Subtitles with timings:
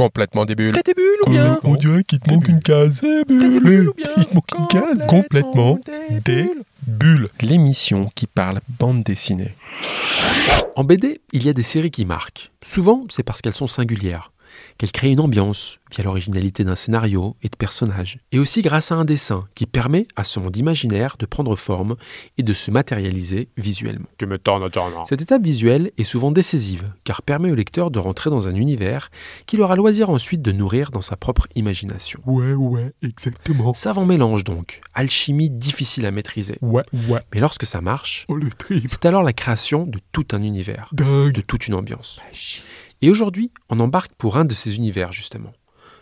[0.00, 0.72] Complètement des bulles.
[0.72, 3.02] T'as tes bulles ou bien On dirait qu'il te manque une case.
[3.02, 5.06] T'as des bulles ou bien Il te manque une case.
[5.06, 5.78] Complètement
[6.24, 6.50] des
[6.86, 7.28] bulles.
[7.42, 9.54] L'émission qui parle bande dessinée.
[10.74, 12.50] En BD, il y a des séries qui marquent.
[12.62, 14.32] Souvent, c'est parce qu'elles sont singulières,
[14.78, 18.94] qu'elles créent une ambiance via l'originalité d'un scénario et de personnages, et aussi grâce à
[18.94, 21.96] un dessin qui permet à ce monde imaginaire de prendre forme
[22.38, 24.06] et de se matérialiser visuellement.
[24.16, 24.38] Tu me.
[25.04, 29.10] Cette étape visuelle est souvent décisive, car permet au lecteur de rentrer dans un univers
[29.46, 32.20] qu'il aura loisir ensuite de nourrir dans sa propre imagination.
[32.24, 33.74] Ouais, ouais, exactement.
[33.74, 36.56] Savant mélange donc, alchimie difficile à maîtriser.
[36.62, 37.20] Ouais, ouais.
[37.34, 38.38] Mais lorsque ça marche, Oh,
[38.86, 41.32] c'est alors la création de tout un univers, Dingue.
[41.32, 42.20] de toute une ambiance.
[43.02, 45.52] Et aujourd'hui, on embarque pour un de ces univers justement,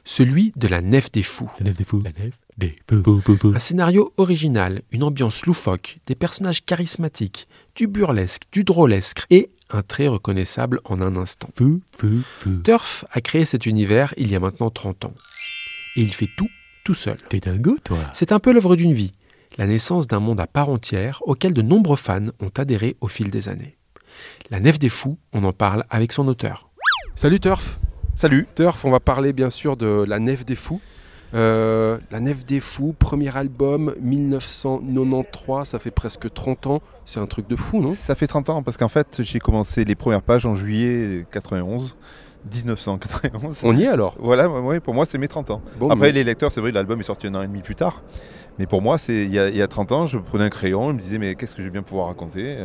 [0.05, 1.51] celui de la Nef des Fous.
[1.61, 2.02] La nef des fous.
[2.02, 3.52] La nef des fous.
[3.55, 9.83] Un scénario original, une ambiance loufoque, des personnages charismatiques, du burlesque, du drôlesque et un
[9.83, 11.51] trait reconnaissable en un instant.
[11.55, 12.62] Feu, feu, feu.
[12.65, 15.15] Turf a créé cet univers il y a maintenant 30 ans.
[15.97, 16.48] Et il fait tout,
[16.84, 17.19] tout seul.
[17.28, 17.98] T'es dingo, toi.
[18.12, 19.12] C'est un peu l'œuvre d'une vie,
[19.56, 23.31] la naissance d'un monde à part entière auquel de nombreux fans ont adhéré au fil
[23.31, 23.77] des années.
[24.50, 26.70] La Nef des Fous, on en parle avec son auteur.
[27.19, 27.80] Salut Turf.
[28.14, 28.47] Salut.
[28.55, 30.80] Turf, on va parler bien sûr de La Nef des Fous.
[31.34, 36.80] Euh, la Nef des Fous, premier album 1993, ça fait presque 30 ans.
[37.05, 37.92] C'est un truc de fou, non?
[37.94, 41.97] Ça fait 30 ans parce qu'en fait, j'ai commencé les premières pages en juillet 91.
[42.55, 43.62] 1991.
[43.64, 44.14] On y est alors?
[44.20, 45.60] Voilà, ouais, pour moi, c'est mes 30 ans.
[45.80, 47.75] Bon, Après, mais- les lecteurs, c'est vrai, l'album est sorti un an et demi plus
[47.75, 48.05] tard.
[48.60, 50.50] Mais pour moi, c'est il y, a, il y a 30 ans, je prenais un
[50.50, 52.58] crayon, je me disais, mais qu'est-ce que je vais bien pouvoir raconter?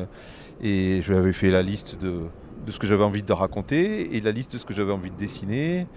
[0.61, 2.19] Et je avais fait la liste de,
[2.65, 5.11] de ce que j'avais envie de raconter et la liste de ce que j'avais envie
[5.11, 5.87] de dessiner,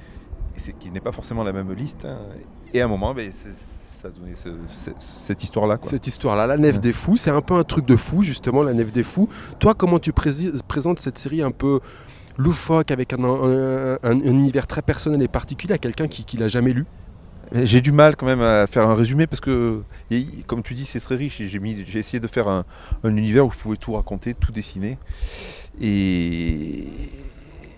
[0.81, 2.05] qui n'est pas forcément la même liste.
[2.05, 2.19] hein.
[2.75, 5.79] Et à un moment, ben, ça a donné ce- ce- cette histoire-là.
[5.83, 8.73] Cette histoire-là, la Nef des Fous, c'est un peu un truc de fou, justement, la
[8.75, 9.29] Nef des Fous.
[9.59, 11.81] Toi, comment tu présentes cette série un peu
[12.37, 16.43] loufoque, avec un, un- un- un univers très personnel et particulier à quelqu'un qui ne
[16.43, 16.85] l'a jamais lu?
[17.53, 20.85] J'ai du mal quand même à faire un résumé parce que, et comme tu dis,
[20.85, 21.41] c'est très riche.
[21.43, 22.65] J'ai mis- j'ai essayé de faire un,
[23.05, 24.99] un univers où je pouvais tout raconter, tout dessiner.
[25.81, 26.87] Et,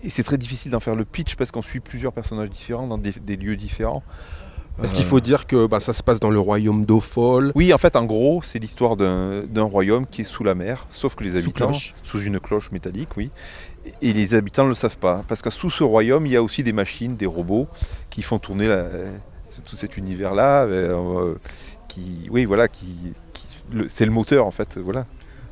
[0.03, 2.97] et c'est très difficile d'en faire le pitch parce qu'on suit plusieurs personnages différents dans
[2.97, 4.03] des, des lieux différents.
[4.77, 7.51] Parce Euh, qu'il faut dire que bah, ça se passe dans le royaume d'Ophol?
[7.53, 10.87] Oui, en fait, en gros, c'est l'histoire d'un d'un royaume qui est sous la mer,
[10.89, 11.93] sauf que les Sous habitants, cloche.
[12.01, 13.29] sous une cloche métallique, oui.
[14.01, 16.43] Et les habitants ne le savent pas, parce que sous ce royaume, il y a
[16.43, 17.67] aussi des machines, des robots
[18.09, 18.87] qui font tourner la-
[19.65, 21.35] tout cet univers-là, euh,
[21.87, 22.95] qui, oui, voilà, qui,
[23.87, 25.05] c'est le moteur en fait, voilà.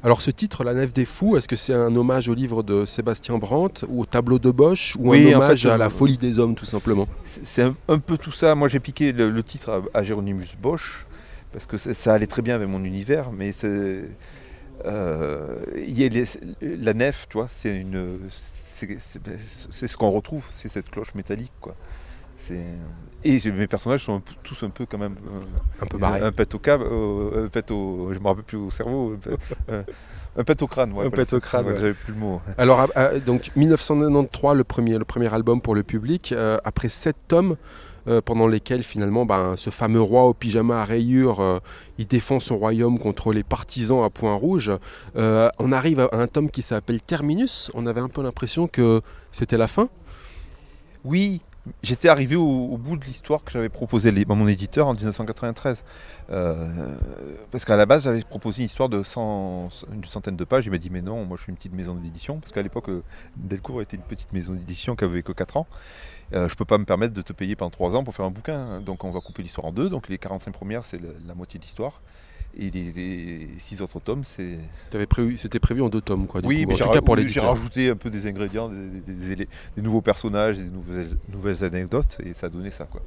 [0.03, 2.85] Alors ce titre, La Nef des Fous, est-ce que c'est un hommage au livre de
[2.85, 5.78] Sébastien Brandt, ou au tableau de Bosch, ou Oui, un en hommage fait, à euh,
[5.78, 7.07] la folie des hommes, tout simplement?
[7.46, 8.53] C'est- un, un peu tout ça.
[8.56, 11.06] Moi, j'ai piqué le, le titre à, à Géronimus Bosch
[11.51, 14.03] parce que ça, allait très bien avec mon univers, mais c'est
[14.85, 16.28] euh, il y a les-
[16.62, 19.19] la nef, tu vois, c'est une, c'est- c'est
[19.72, 21.75] c'est ce qu'on retrouve, c'est cette cloche métallique, quoi.
[22.47, 22.63] C'est-
[23.24, 25.40] Et mes personnages sont un peu- tous un peu quand même euh,
[25.81, 28.72] Un peu un pet au câble, euh, un pet au, je me rappelle plus au
[28.72, 32.19] cerveau, un pet, euh, au crâne, ouais, Un pet au crâne, ouais, j'avais plus le
[32.19, 32.41] mot.
[32.58, 37.18] Alors, à- donc 1993, le premier, le premier album pour le public, euh, après sept
[37.28, 37.58] tomes,
[38.08, 41.59] euh, pendant lesquels finalement ben, ce fameux roi au pyjama à rayures, euh,
[41.97, 44.72] il défend son royaume contre les partisans à point rouge,
[45.18, 49.02] euh, on arrive à un tome qui s'appelle Terminus, on avait un peu l'impression que
[49.31, 49.90] c'était la fin.
[51.03, 51.41] Oui,
[51.83, 55.83] j'étais arrivé au, bout de l'histoire que j'avais proposée à mon éditeur en 1993.
[56.29, 56.95] Euh,
[57.51, 60.66] parce qu'à la base, j'avais proposé une histoire de 100, une centaine de pages.
[60.66, 62.39] Il m'a dit, mais non, moi je suis une petite maison d'édition.
[62.39, 63.03] Parce qu'à l'époque, euh,
[63.35, 65.67] Delcourt était une petite maison d'édition qui avait que 4 ans.
[66.33, 68.31] Euh, je peux pas me permettre de te payer pendant 3 ans pour faire un
[68.31, 68.81] bouquin.
[68.81, 69.89] Donc on va couper l'histoire en deux.
[69.89, 72.01] Donc les 45 premières, c'est la moitié de l'histoire.
[72.59, 74.57] Et les 6 autres tomes, c'est
[75.38, 76.41] c'était prévu en deux tomes, quoi.
[76.41, 76.69] Du oui, coup.
[76.69, 78.75] mais en tout cas pour j'ai rajouté un peu des ingrédients, des,
[79.06, 82.85] des- des élé- des nouveaux personnages, des nouvelles, nouvelles anecdotes, et ça a donné ça.
[82.85, 83.01] Quoi.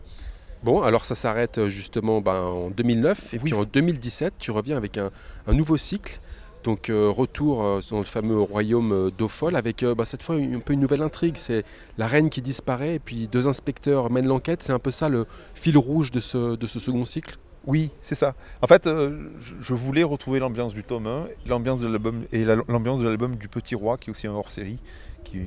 [0.62, 3.42] Bon, alors ça s'arrête euh, justement ben, en 2009, et Oui.
[3.46, 5.10] puis en 2017, tu reviens avec un,
[5.46, 6.20] un nouveau cycle.
[6.62, 10.36] Donc euh, retour euh, dans le fameux royaume euh, d'Ophol, avec euh, bah, cette fois
[10.36, 11.36] une- un peu une nouvelle intrigue.
[11.38, 11.64] C'est
[11.98, 14.62] la reine qui disparaît, et puis deux inspecteurs mènent l'enquête.
[14.62, 17.36] C'est un peu ça le fil rouge de ce, de ce second cycle.
[17.70, 18.34] Oui, c'est ça.
[18.62, 19.30] En fait, euh,
[19.60, 23.36] je, voulais retrouver l'ambiance du tome 1, l'ambiance de l'album et la- l'ambiance de l'album
[23.36, 24.78] du Petit Roi, qui est aussi un hors-série,
[25.24, 25.38] que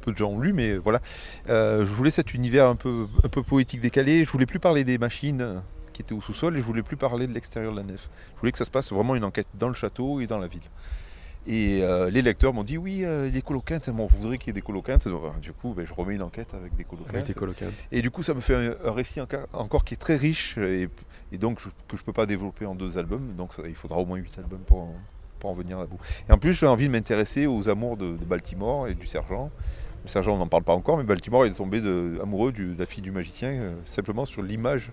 [0.00, 1.00] peu de gens ont lu, mais voilà.
[1.48, 4.24] Euh, je voulais cet univers un peu, un peu poétique décalé.
[4.24, 5.58] Je voulais plus parler des machines euh,
[5.92, 8.10] qui étaient au sous-sol, et je voulais plus parler de l'extérieur de la nef.
[8.34, 10.48] Je voulais que ça se passe vraiment une enquête dans le château et dans la
[10.48, 10.62] ville.
[11.46, 14.54] Et euh, les lecteurs m'ont dit oui, euh, les coloquintes, on voudrait qu'il y ait
[14.54, 15.06] des coloquintes.
[15.08, 17.12] Donc, euh, du coup, ben, je remets une enquête avec des coloquintes.
[17.24, 17.36] Avec.
[17.92, 19.20] Et du coup, ça me fait un, un récit
[19.52, 20.88] encore qui est très riche et,
[21.32, 23.34] et donc je- que je peux pas développer en deux albums.
[23.36, 24.94] Donc ça- il faudra au moins huit albums pour en,
[25.38, 25.98] pour en venir à bout.
[26.28, 29.50] Et en plus, j'ai envie de m'intéresser aux amours de, de Baltimore et du sergent
[30.06, 33.02] Ça, on n'en parle pas encore, mais Baltimore est tombé de, amoureux de la fille
[33.02, 34.92] du magicien euh, simplement sur l'image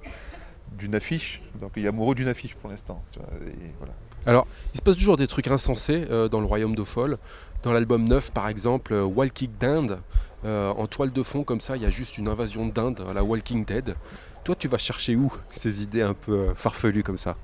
[0.78, 1.42] d'une affiche.
[1.62, 3.02] Donc il est amoureux d'une affiche pour l'instant.
[4.26, 7.18] Alors, il se passe toujours des trucs insensés euh, dans le royaume de.
[7.64, 10.00] Dans l'album 9, par exemple, euh, Walking Dinde,
[10.44, 13.64] en toile de fond, comme ça, il y a juste une invasion d'Inde la Walking
[13.64, 13.96] Dead.
[14.44, 17.38] Toi, tu vas chercher où ces idées un peu farfelues comme ça?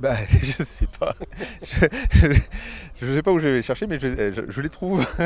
[0.00, 1.14] Bah, je sais pas.
[3.00, 5.04] Je, ne sais pas où je vais les chercher, mais je, les trouve.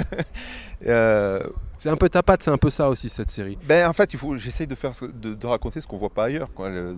[0.87, 1.41] Euh,
[1.77, 3.59] c'est un peu ta patte, c'est un peu ça aussi cette série.
[3.69, 6.49] Ben en fait, il faut, j'essaye de faire, de, raconter ce qu'on voit pas ailleurs.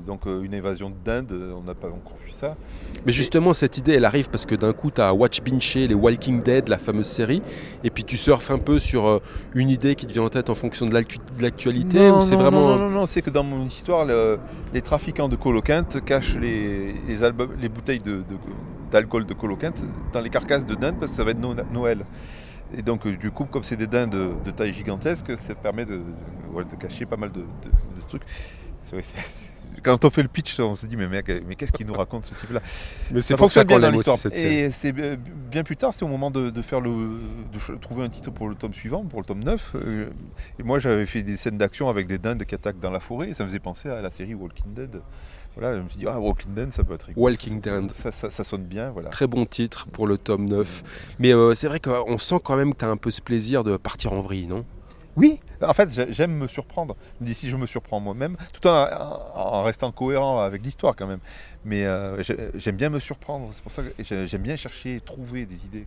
[0.06, 2.56] Donc euh, une invasion d'Inde, on n'a pas encore vu ça.
[3.04, 5.94] Mais justement, cette idée, elle arrive parce que d'un coup, tu as Watch Binchy, les
[5.94, 7.42] Walking Dead, la fameuse série,
[7.82, 9.18] et puis tu surfes un peu sur euh,
[9.54, 10.94] une idée qui te vient en tête en fonction de
[11.40, 11.98] l'actualité.
[11.98, 12.76] Non, vraiment.
[12.76, 14.06] Non, non, non, c'est que dans mon histoire,
[14.72, 17.22] les trafiquants de coloquinte cachent les, les
[17.61, 18.02] les bouteilles
[18.90, 19.82] d'alcool de, coloquinte
[20.12, 22.05] dans les carcasses de dinde parce que ça va être Noël.
[22.76, 26.00] Et donc, du coup, comme c'est des dindes de, taille gigantesque, ça permet de,
[26.79, 27.44] cacher pas mal de,
[28.08, 28.23] trucs.
[29.82, 32.34] quand on fait le pitch, on se dit mais, mais qu'est-ce qu'il nous raconte ce
[32.34, 32.61] type-là?
[33.11, 34.19] Mais c'est fonctionne bien dans l'histoire.
[34.32, 37.20] Et c'est bien plus tard, c'est au moment de, faire le,
[37.52, 39.73] de trouver un titre pour le tome suivant, pour le tome 9.
[39.75, 40.11] Euh,
[40.58, 43.31] et moi, j'avais fait des scènes d'action avec des dindes qui attaquent dans la forêt.
[43.31, 45.02] Et ça me faisait penser à la série Walking Dead.
[45.56, 47.26] Voilà, je me suis dit, ah, Walking Dead, ça peut être rigolo.
[47.26, 47.90] Walking Dead.
[47.93, 49.10] Ça, ça, sonne bien, voilà.
[49.10, 50.82] Très bon titre pour le tome 9.
[51.19, 53.62] Mais euh, c'est vrai qu'on sent quand même que tu as un peu ce plaisir
[53.62, 54.64] de partir en vrille, non?
[55.14, 56.96] Oui, en fait, j'aime me surprendre.
[57.19, 58.88] Je me dis si je me surprends moi-même, tout en,
[59.34, 61.20] en, restant cohérent avec l'histoire quand même.
[61.66, 62.22] Mais euh,
[62.55, 63.50] j'aime bien me surprendre.
[63.52, 65.87] C'est pour ça que j'aime bien chercher, trouver des idées.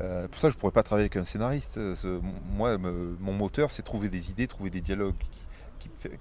[0.00, 1.78] Euh, pour ça, je ne pourrais pas travailler avec un scénariste.
[2.56, 5.14] moi, mon moteur, c'est trouver des idées, trouver des dialogues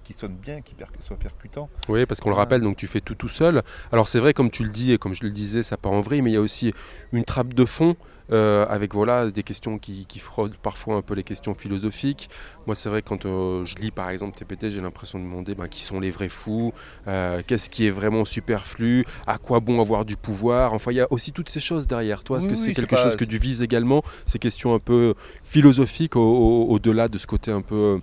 [0.03, 1.69] qui, sonne bien, qui, soit percutant.
[1.89, 3.61] Oui, parce qu'on le rappelle, donc tu fais tout tout seul.
[3.91, 6.01] Alors c'est vrai, comme tu le dis et comme je le disais, ça part en
[6.01, 6.73] vrille, mais il y a aussi
[7.11, 7.95] une trappe de fond
[8.31, 12.29] euh, avec voilà, des questions qui, qui, fraudent parfois un peu les questions philosophiques.
[12.65, 15.67] Moi, c'est vrai, quand euh, je lis par exemple TPT, j'ai l'impression de demander ben,
[15.67, 16.73] qui sont les vrais fous,
[17.07, 20.73] euh, qu'est-ce qui est vraiment superflu, à quoi bon avoir du pouvoir.
[20.73, 22.37] Enfin, il y a aussi toutes ces choses derrière toi.
[22.37, 25.13] Est-ce que c'est quelque chose que tu vises également Ces questions un peu
[25.43, 27.99] philosophiques au-delà de ce côté un peu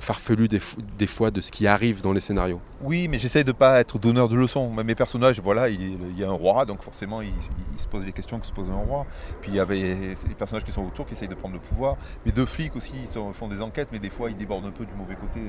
[0.00, 0.60] farfelu des,
[0.98, 2.60] des, fois de ce qui arrive dans les scénarios?
[2.82, 4.70] Oui, mais j'essaye de ne pas être donneur de leçons.
[4.70, 7.32] Mes personnages, voilà, il, y a un roi, donc forcément, il,
[7.76, 9.06] se pose les questions que se pose un roi.
[9.42, 9.94] Puis il y avait
[10.26, 11.96] les personnages qui sont autour qui essayent de prendre le pouvoir.
[12.24, 14.86] Mais deux flics aussi, ils font des enquêtes, mais des fois ils débordent un peu
[14.86, 15.40] du mauvais côté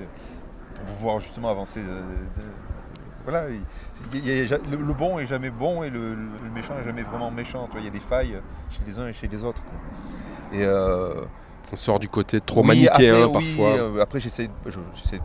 [0.76, 1.80] pour pouvoir justement avancer.
[1.80, 2.02] Euh,
[3.24, 3.46] voilà,
[4.14, 6.18] le, bon est jamais bon et le,
[6.54, 7.70] méchant est jamais vraiment méchant.
[7.78, 9.62] Il y a des failles chez les uns et chez les autres.
[10.52, 11.24] Et euh,
[11.72, 13.70] on sort du côté trop manichéen parfois.
[13.78, 14.50] Euh, après, j'essaie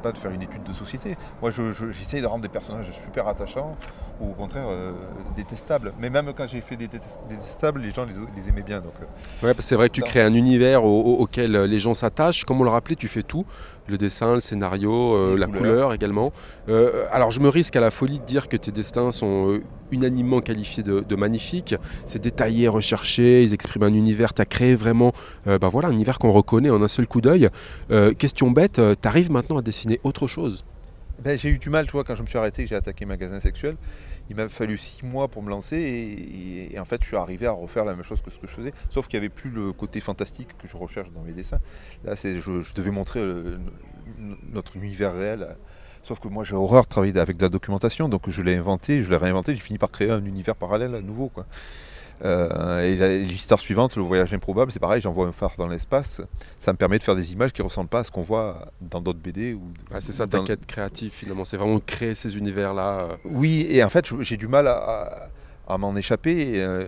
[0.03, 1.17] pas de faire une étude de société.
[1.41, 3.77] Moi, j'essaie de rendre des personnages super attachants
[4.21, 4.93] ou au contraire euh,
[5.37, 5.93] détestables.
[5.99, 8.81] Mais même quand j'ai fait des détestables, les gens les, aimaient bien.
[8.81, 9.47] Donc, euh.
[9.47, 12.45] ouais, c'est vrai que tu crées un univers auquel les gens s'attachent.
[12.45, 13.45] Comme on le rappelait, tu fais tout
[13.89, 16.33] le dessin, le scénario, euh, la couleur également.
[16.69, 19.63] Euh, alors je me risque à la folie de dire que tes destins sont euh,
[19.91, 21.75] unanimement qualifiés de, magnifiques.
[22.05, 25.13] C'est détaillé, recherché, ils expriment un univers, tu as créé vraiment
[25.47, 27.49] bah voilà, un univers qu'on reconnaît en un seul coup d'œil.
[28.19, 30.65] question bête, tu arrives maintenant à dessiner autre chose?
[31.25, 33.77] Ben, J'ai eu du mal, toi, quand je me suis arrêté, j'ai attaqué Magasin Sexuel
[34.31, 37.53] il m'a fallu six mois pour me lancer et, en fait je suis arrivé à
[37.53, 39.73] refaire la même chose que ce que je faisais, sauf qu'il n'y avait plus le
[39.73, 41.61] côté fantastique que je recherche dans mes dessins.
[42.05, 43.59] Là, c'est, je, devais montrer euh,
[44.53, 45.57] notre univers réel.
[46.03, 49.03] Sauf que moi j'ai horreur de travailler avec de la documentation, donc je l'ai inventé,
[49.03, 51.29] je l'ai réinventé, j'ai fini par créer un univers parallèle à nouveau.
[51.29, 51.47] Quoi.
[52.25, 56.21] Euh, et l'histoire suivante, le voyage improbable, c'est pareil, j'envoie un phare dans l'espace.
[56.59, 58.69] Ça me permet de faire des images qui ne ressemblent pas à ce qu'on voit
[58.81, 59.55] dans d'autres BD.
[59.55, 59.63] Ou
[60.01, 63.01] c'est ça ta quête créative finalement, c'est vraiment créer ces univers-là.
[63.01, 63.17] Euh.
[63.25, 65.29] Oui, et en fait, j'ai du mal à,
[65.79, 66.63] m'en échapper.
[66.63, 66.85] Euh,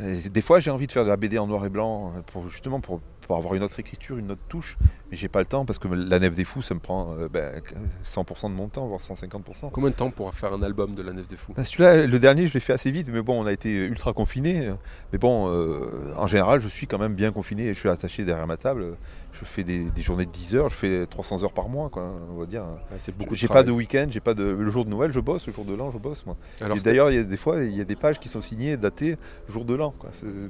[0.00, 2.80] des fois, j'ai envie de faire de la BD en noir et blanc, pour, justement
[2.80, 4.76] pour, pour avoir une autre écriture, une autre touche.
[5.10, 7.18] Mais j'ai pas le temps parce que la Nef des Fous, ça me prend 100%
[7.18, 9.70] euh, ben, de mon temps, voire 150%.
[9.72, 11.52] Combien de temps pour faire un album de la Nef des Fous?
[11.56, 14.12] Ben, Celui-là, le dernier, je l'ai fait assez vite, mais bon, on a été ultra
[14.12, 14.70] confinés.
[15.12, 17.74] Mais bon, euh, en général, je suis quand même bien confiné.
[17.74, 18.96] Je suis attaché derrière ma table.
[19.32, 22.38] Je fais des, journées de 10 heures, je fais 300 heures par mois, quoi, on
[22.38, 22.64] va dire.
[22.98, 23.34] c'est beaucoup.
[23.34, 24.44] J'ai pas de week-end, j'ai pas de.
[24.44, 25.46] Le jour de Noël, je bosse.
[25.46, 26.36] Le jour de l'an, je bosse, moi.
[26.60, 28.76] Et d'ailleurs, il y a des fois, il y a des pages qui sont signées,
[28.76, 29.16] datées
[29.48, 29.94] jour de l'an,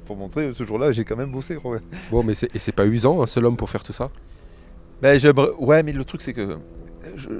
[0.05, 1.57] pour montrer ce jour-là, j'ai quand même bossé.
[2.11, 4.09] Bon, mais c'est, et c'est pas usant, un seul homme pour faire tout ça?
[5.01, 5.19] Ben,
[5.59, 6.57] Ouais, mais le truc, c'est que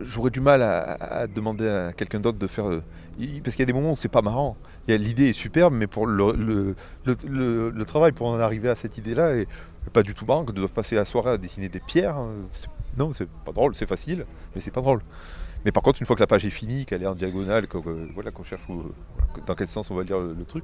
[0.04, 2.68] j'aurais du mal à, demander à quelqu'un d'autre de faire.
[2.68, 2.82] Euh,
[3.44, 4.58] parce qu'il y a des moments où c'est pas marrant.
[4.88, 6.76] L'idée est superbe, mais pour le,
[7.86, 9.48] travail pour en arriver à cette idée-là est
[9.94, 10.46] pas du tout marrant.
[10.46, 12.32] Que de passer la soirée à dessiner des pierres, hein,
[12.98, 14.26] non, c'est pas drôle, c'est facile,
[14.56, 15.02] mais c'est pas drôle.
[15.64, 17.84] Mais par contre, une fois que la page est finie, qu'elle est en diagonale, qu'on
[18.14, 18.64] voilà, qu'on cherche
[19.46, 20.64] dans quel sens on va lire le, truc,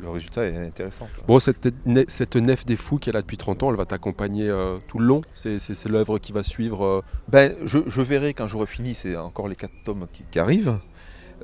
[0.00, 1.08] le résultat est intéressant.
[1.14, 1.24] quoi.
[1.26, 3.86] Bon, cette, ne- cette nef des fous qui est là depuis 30 ans, elle va
[3.86, 5.22] t'accompagner euh, tout le long.
[5.34, 6.84] C'est l'œuvre qui va suivre.
[6.84, 10.38] euh, Ben, je, je verrai quand j'aurai fini, c'est encore les quatre tomes qui, qui
[10.38, 10.78] arrivent.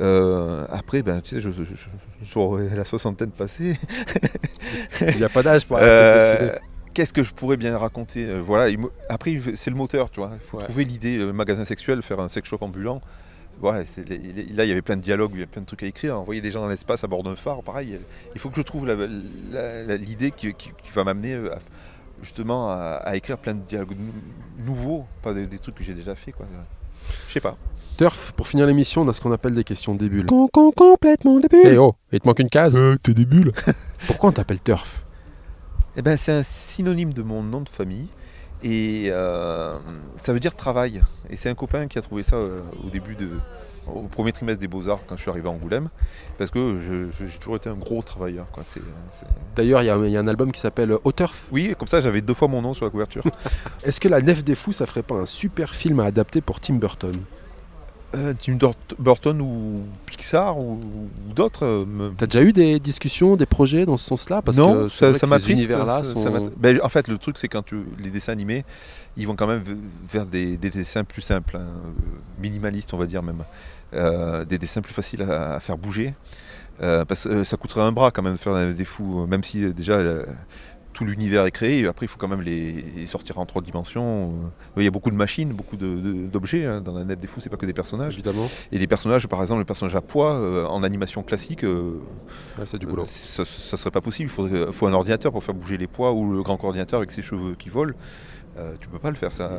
[0.01, 3.77] Euh, après, ben, tu sais, je, je- la soixantaine passée.
[5.01, 5.79] Il n'y a pas d'âge pour.
[6.93, 8.71] Qu'est-ce que je pourrais bien raconter Voilà.
[9.09, 10.33] Après, c'est le moteur, tu vois.
[10.35, 10.65] Il faut Ouais.
[10.65, 13.01] trouver l'idée, le magasin sexuel, faire un sex shop ambulant.
[13.61, 15.61] Voilà, c'est- les- les- là, il y avait plein de dialogues, il y avait plein
[15.63, 16.19] de trucs à écrire.
[16.19, 17.99] Envoyer des gens dans l'espace à bord d'un phare, pareil.
[18.35, 21.55] Il faut que je trouve la- la- la- l'idée qui, qui- qui va m'amener euh,
[21.55, 21.59] à-
[22.23, 25.95] justement à, à écrire plein de dialogues nou- nouveaux, pas des, des trucs que j'ai
[25.95, 26.33] déjà fait.
[26.33, 26.47] quoi.
[27.29, 27.57] Je sais pas.
[27.99, 30.25] Turf, pour finir l'émission, on a ce qu'on appelle des questions débiles.
[30.27, 32.77] complètement Eh oh, il te manque une case.
[32.79, 33.53] Euh, t'es des bulles.
[34.07, 35.05] Pourquoi on t'appelle Turf?
[35.97, 38.07] Eh ben, c'est un synonyme de mon nom de famille.
[38.63, 39.75] Et euh,
[40.23, 41.03] ça veut dire travail.
[41.31, 43.29] Et c'est un copain qui a trouvé ça euh, au début de.
[43.87, 45.89] au premier trimestre des Beaux-Arts quand je suis arrivé à Angoulême.
[46.39, 46.79] Parce que
[47.19, 48.47] j'ai toujours été un gros travailleur.
[49.57, 51.49] D'ailleurs, il y, a- il y a un album qui s'appelle Au Turf.
[51.53, 53.23] Oui, comme ça j'avais deux fois mon nom sur la couverture.
[53.85, 56.61] Est-ce que La Nef des Fous, ça ferait pas un super film à adapter pour
[56.61, 57.15] Tim Burton?
[58.17, 58.59] Euh, Tim
[58.99, 60.81] Burton ou Pixar ou,
[61.29, 61.65] ou d'autres.
[61.65, 64.43] euh, me- T'as déjà eu des discussions, des projets dans ce sens-là?
[64.43, 65.71] Parce non, que ça, ça m'attriste.
[66.03, 66.51] sont...
[66.57, 68.65] Ben, en fait, le truc, c'est quand tu- les dessins animés,
[69.17, 69.63] ils vont quand même
[70.11, 71.91] vers des, des dessins plus simples, hein, euh,
[72.43, 73.45] minimalistes, on va dire même.
[73.95, 76.15] Euh, des dessins plus faciles à, à faire bouger.
[76.81, 79.99] Parce que ça coûterait un bras quand même de faire des fous, même si déjà
[80.93, 81.81] tout l'univers est créé.
[81.81, 84.35] Et après, il faut quand même les, les sortir en trois dimensions.
[84.77, 87.41] Euh, Il y a beaucoup de machines, beaucoup d'objets hein, dans la net des fous.
[87.41, 88.15] C'est pas que des personnages.
[88.15, 91.65] Évidemment, Et les personnages, par exemple, le personnage à poids euh, en animation classique.
[91.65, 92.01] euh,
[92.59, 93.05] Ouais, c'est du boulot.
[93.07, 94.31] Ça, ça serait pas possible.
[94.39, 97.23] Il faut un ordinateur pour faire bouger les poids ou le grand coordinateur avec ses
[97.23, 97.95] cheveux qui volent.
[98.61, 99.51] Euh, tu peux pas le faire ça.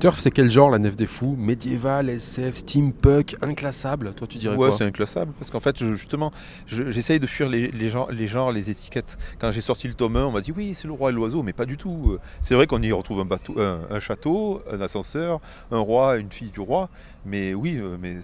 [0.00, 1.34] Turf, c'est quel genre La Nef des Fous?
[1.38, 4.12] Médiéval, SF, steampunk, inclassable?
[4.14, 4.76] Toi, tu dirais Ouais, quoi?
[4.76, 6.32] c'est inclassable parce qu'en fait, je- justement,
[6.66, 9.16] je- j'essaye de fuir les, les, genres, les genres, les étiquettes.
[9.40, 11.42] Quand j'ai sorti le tome 1, on m'a dit oui, c'est le roi et l'oiseau,
[11.42, 12.18] mais pas du tout.
[12.42, 15.40] C'est vrai qu'on y retrouve un, bateau, un, un château, un ascenseur,
[15.70, 16.88] un roi, une fille du roi,
[17.24, 18.16] mais oui, euh, mais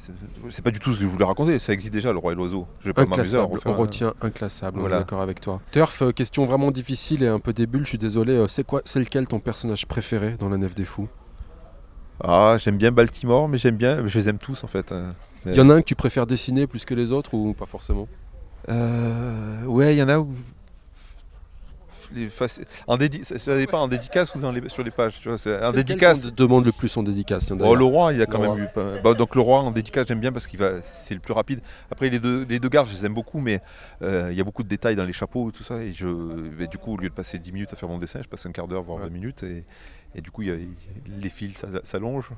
[0.50, 1.58] c'est- pas du tout ce que je voulais raconter.
[1.58, 2.66] Ça existe déjà, le roi et l'oiseau.
[2.80, 4.98] Je vais pas m'amuser à on retient inclassable, on est Voilà.
[4.98, 5.60] d'accord avec toi.
[5.72, 8.32] Turf, euh, question vraiment difficile et un peu débile, je suis désolé.
[8.32, 11.08] euh, c'est quoi, c'est lequel ton personnage préféré dans La Nef des Fous?
[12.22, 14.92] Ah, j'aime bien Baltimore, mais j'aime bien, je les aime tous en fait.
[14.92, 15.14] hein.
[15.46, 17.64] Il y en a un que tu préfères dessiner plus que les autres ou pas
[17.64, 18.06] forcément?
[18.68, 20.28] Euh, ouais, il y en a où.
[22.14, 23.24] Les faci- en dédi...
[23.24, 24.68] ça, ça dépend en dédicace ou dans les...
[24.68, 25.18] sur les pages.
[25.20, 25.56] Tu vois, c'est...
[25.56, 26.32] Lequel dédicace.
[26.32, 28.60] demande le plus en dédicace tiens, Oh, le roi, il a quand Le même roi.
[28.60, 28.68] eu.
[28.74, 31.32] pas- bah, donc le roi en dédicace, j'aime bien parce qu'il va, c'est le plus
[31.32, 31.60] rapide.
[31.90, 33.60] Après les deux, les deux gardes, je les aime beaucoup, mais
[34.02, 35.82] euh, il y a beaucoup de détails dans les chapeaux et tout ça.
[35.82, 38.20] Et je, mais du coup, au lieu de passer 10 minutes à faire mon dessin,
[38.22, 39.04] je passe un quart d'heure, voire Ouais.
[39.04, 39.42] 20 minutes.
[39.44, 39.64] Et,
[40.16, 40.56] et du coup, il y a-
[41.20, 42.30] les fils ça- s'allongent.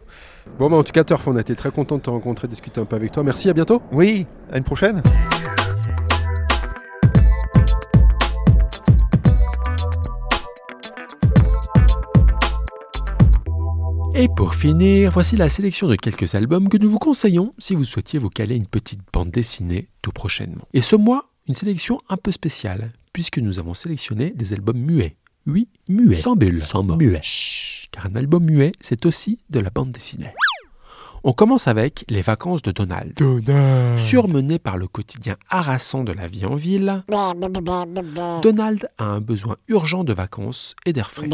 [0.59, 2.81] Bon, bah, en tout cas, Turf, on a été très content de te rencontrer, discuter
[2.81, 3.23] un peu avec toi.
[3.23, 3.81] Merci, à bientôt.
[3.93, 5.03] Oui, à une prochaine.
[14.23, 17.83] Et pour finir, voici la sélection de quelques albums que nous vous conseillons si vous
[17.83, 20.65] souhaitiez vous caler une petite bande dessinée tout prochainement.
[20.75, 25.17] Et ce mois, une sélection un peu spéciale, puisque nous avons sélectionné des albums muets.
[25.49, 26.15] Oui, muets.
[26.15, 26.61] Sans bulle.
[26.61, 26.99] Sans mots.
[26.99, 27.19] Muets.
[27.21, 30.33] Chut, car un album muet, c'est aussi de la bande dessinée.
[31.25, 33.13] On commence avec Les vacances de Donald.
[33.15, 33.97] Donald.
[33.97, 37.05] Surmené par le quotidien harassant de la vie en ville,
[38.43, 41.29] Donald a un besoin urgent de vacances et d'air frais.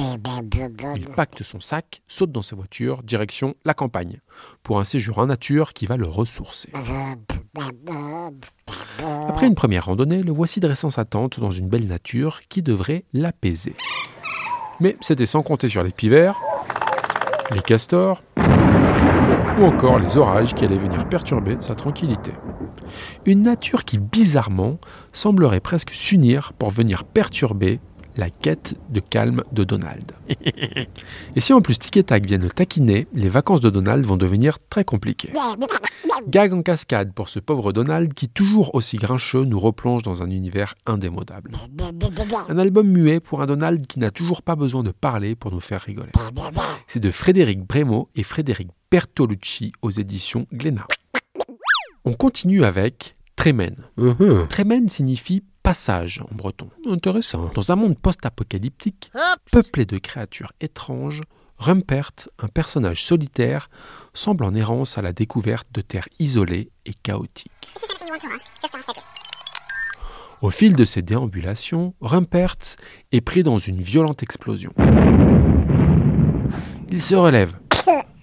[0.95, 4.21] Il pacte son sac, saute dans sa voiture, direction la campagne,
[4.63, 6.71] pour un séjour en nature qui va le ressourcer.
[9.27, 13.05] Après une première randonnée, le voici dressant sa tente dans une belle nature qui devrait
[13.15, 13.75] l'apaiser.
[14.81, 16.39] Mais c'était sans compter sur les pivers,
[17.53, 18.23] les castors
[19.59, 22.33] ou encore les orages qui allaient venir perturber sa tranquillité.
[23.27, 24.79] Une nature qui, bizarrement,
[25.13, 27.81] semblerait presque s'unir pour venir perturber
[28.19, 30.13] la quête de calme de Donald.
[31.37, 34.17] Et si en plus Tic et Tac viennent le taquiner, les vacances de Donald vont
[34.17, 35.33] devenir très compliquées.
[36.27, 40.31] Gag en cascade pour ce pauvre Donald qui, toujours aussi grincheux, nous replonge dans un
[40.31, 41.53] univers indémodable.
[42.49, 45.61] Un album muet pour un Donald qui n'a toujours pas besoin de parler pour nous
[45.61, 46.11] faire rigoler.
[46.89, 50.89] C'est de Frédéric Brémaud et Frédéric Bertolucci aux éditions Glénat.
[52.05, 53.77] On continue avec Tremen.
[54.49, 56.71] Tremen signifie passage en breton.
[56.87, 57.51] Intéressant.
[57.55, 59.13] Dans un monde post-apocalyptique,
[59.53, 61.21] peuplé de créatures étranges,
[61.59, 63.69] Rumpert, un personnage solitaire,
[64.15, 67.71] semble en errance à la découverte de terres isolées et chaotiques.
[70.41, 72.57] Au fil de ses déambulations, Rumpert
[73.13, 74.73] est pris dans une violente explosion.
[76.89, 77.53] Il se relève,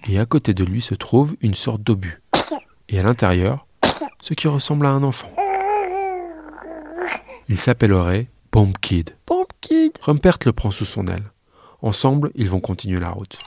[0.08, 2.20] et à côté de lui se trouve une sorte d'obus.
[2.88, 3.68] Et à l'intérieur,
[4.20, 5.30] ce qui ressemble à un enfant.
[7.48, 9.10] Il s'appellerait Bomb Kid.
[9.26, 11.30] Bomb Kid Rumpert le prend sous son aile.
[11.80, 13.38] Ensemble, ils vont continuer la route.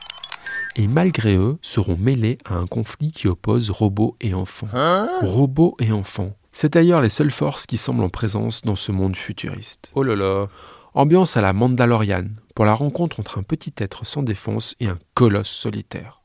[0.78, 4.70] Et malgré eux, seront mêlés à un conflit qui oppose robots et enfants.
[5.22, 6.34] robots et enfants.
[6.54, 9.92] C'est d'ailleurs les seules forces qui semblent en présence dans ce monde futuriste.
[9.96, 10.48] Oh là là
[10.94, 12.26] Ambiance à la Mandalorian,
[12.56, 16.22] pour la rencontre entre un petit être sans défense et un colosse solitaire.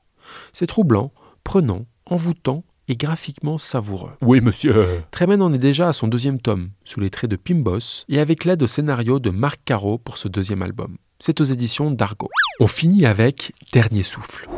[0.53, 1.13] C'est troublant,
[1.43, 4.13] prenant, envoûtant et graphiquement savoureux.
[4.23, 8.05] Oui, monsieur Tremen en est déjà à son deuxième tome, sous les traits de Pimbos,
[8.09, 10.97] et avec l'aide au scénario de Marc Caro pour ce deuxième album.
[11.19, 12.29] C'est aux éditions d'Argo.
[12.61, 14.49] On finit avec Dernier souffle.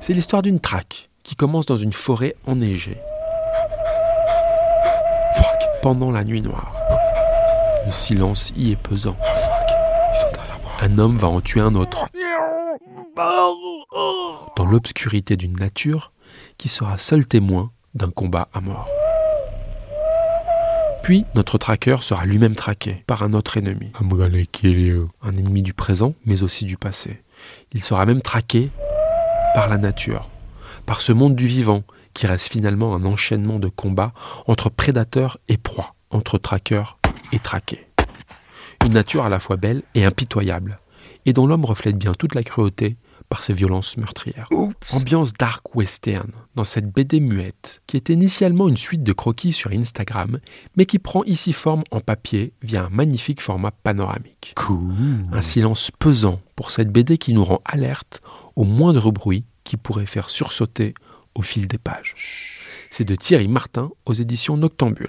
[0.00, 2.96] C'est l'histoire d'une traque qui commence dans une forêt enneigée.
[5.36, 5.44] Fuck.
[5.82, 6.72] Pendant la nuit noire.
[7.86, 9.16] Le silence y est pesant.
[9.20, 9.68] Fuck
[10.14, 12.06] Ils sont derrière moi Un homme va en tuer un autre.
[14.56, 16.12] Dans l'obscurité d'une nature
[16.60, 18.86] qui sera seul témoin d'un combat à mort.
[21.02, 23.90] Puis notre tracker sera lui-même traqué par un autre ennemi.
[25.22, 27.22] Un ennemi du présent, mais aussi du passé.
[27.72, 28.68] Il sera même traqué
[29.54, 30.28] par la nature,
[30.84, 34.12] par ce monde du vivant qui reste finalement un enchaînement de combats
[34.46, 36.98] entre prédateurs et proies, entre traqueurs
[37.32, 37.86] et traqués.
[38.84, 40.78] Une nature à la fois belle et impitoyable,
[41.24, 42.98] et dont l'homme reflète bien toute la cruauté
[43.30, 44.48] par ses violences meurtrières.
[44.92, 49.70] Ambiance dark western dans cette BD muette, qui était initialement une suite de croquis sur
[49.70, 50.40] Instagram,
[50.76, 54.52] mais qui prend ici forme en papier via un magnifique format panoramique.
[54.56, 54.92] Cool
[55.32, 58.20] Un silence pesant pour cette BD qui nous rend alerte
[58.56, 60.94] au moindre bruit qui pourrait faire sursauter
[61.36, 62.14] au fil des pages.
[62.90, 65.06] C'est de Thierry Martin aux éditions Noctambule.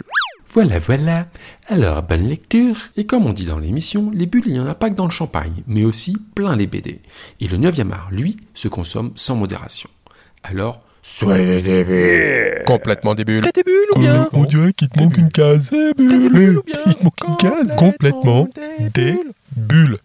[0.53, 1.27] Voilà, voilà.
[1.67, 2.75] Alors, bonne lecture.
[2.97, 5.05] Et comme on dit dans l'émission, les bulles, il n'y en a pas que dans
[5.05, 6.99] le champagne, mais aussi plein les BD.
[7.39, 9.89] Et le 9e art, lui, se consomme sans modération.
[10.43, 12.63] Alors, soyez des bulles.
[12.65, 13.41] Complètement débile.
[13.41, 15.69] T'as tes bulles ou bien On dirait qu'il te manque une case.
[15.69, 17.75] Des bulles ou bien Il te manque une case.
[17.77, 18.49] Complètement
[18.93, 19.17] des
[19.55, 19.97] bulles.